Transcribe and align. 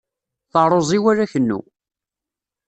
Taruẓi 0.51 0.97
wala 1.03 1.25
kennu. 1.31 1.59